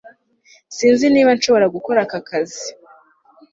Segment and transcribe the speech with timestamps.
[0.75, 2.67] sinzi niba nshobora gukora aka kazi